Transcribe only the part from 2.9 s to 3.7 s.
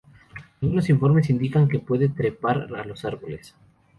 árboles.